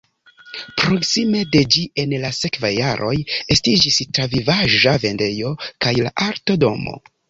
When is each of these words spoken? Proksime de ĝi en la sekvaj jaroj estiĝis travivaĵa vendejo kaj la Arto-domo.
Proksime 0.83 1.41
de 1.57 1.61
ĝi 1.75 1.83
en 2.05 2.17
la 2.25 2.33
sekvaj 2.39 2.73
jaroj 2.77 3.13
estiĝis 3.59 4.03
travivaĵa 4.19 4.99
vendejo 5.09 5.57
kaj 5.67 5.99
la 6.05 6.19
Arto-domo. 6.35 7.03